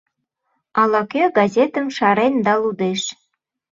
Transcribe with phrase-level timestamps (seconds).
[0.81, 3.01] Ала-кӧ газетым шарен да лудеш.